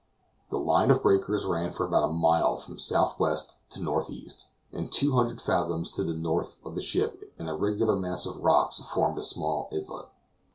The 0.49 0.57
line 0.57 0.89
of 0.89 1.03
breakers 1.03 1.45
ran 1.45 1.73
for 1.73 1.85
about 1.85 2.09
a 2.09 2.11
mile 2.11 2.57
from 2.57 2.79
southwest 2.79 3.57
to 3.69 3.79
northeast, 3.83 4.47
and 4.71 4.91
two 4.91 5.11
hundred 5.11 5.39
fathoms 5.39 5.91
to 5.91 6.03
the 6.03 6.15
north 6.15 6.59
of 6.65 6.73
the 6.73 6.81
ship 6.81 7.31
an 7.37 7.47
irregular 7.47 7.95
mass 7.95 8.25
of 8.25 8.37
rocks 8.43 8.79
formed 8.79 9.19
a 9.19 9.23
small 9.23 9.69
islet. 9.71 10.07